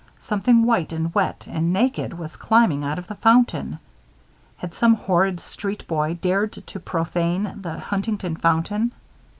Something 0.19 0.63
white 0.63 0.91
and 0.91 1.13
wet 1.13 1.45
and 1.47 1.71
naked 1.71 2.17
was 2.17 2.35
climbing 2.35 2.83
out 2.83 2.97
of 2.97 3.05
the 3.05 3.13
fountain. 3.13 3.77
Had 4.57 4.73
some 4.73 4.95
horrid 4.95 5.39
street 5.39 5.85
boy 5.87 6.17
dared 6.19 6.53
to 6.53 6.79
profane 6.79 7.59
the 7.61 7.77
Huntington 7.77 8.35
fountain? 8.37 8.93